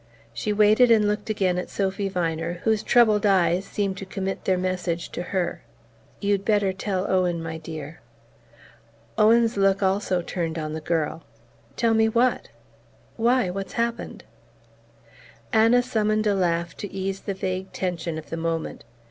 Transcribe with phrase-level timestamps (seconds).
[0.33, 4.57] She waited and looked again at Sophy Viner, whose troubled eyes seemed to commit their
[4.57, 5.61] message to her.
[6.19, 8.01] "You'd better tell Owen, my dear."
[9.15, 11.21] Owen's look also turned on the girl.
[11.75, 12.49] "Tell me what?
[13.15, 14.23] Why, what's happened?"
[15.53, 18.83] Anna summoned a laugh to ease the vague tension of the moment.